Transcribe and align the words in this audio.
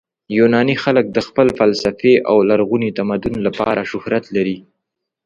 یوناني 0.37 0.75
خلک 0.83 1.05
د 1.11 1.17
خپل 1.27 1.47
فلسفې 1.59 2.13
او 2.29 2.35
لرغوني 2.49 2.89
تمدن 2.99 3.35
لپاره 3.47 3.81
شهرت 3.91 4.23
لري. 4.35 4.57